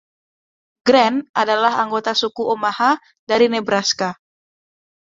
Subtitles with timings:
[0.87, 2.91] Grant adalah anggota suku Omaha
[3.29, 4.09] dari Nebraska.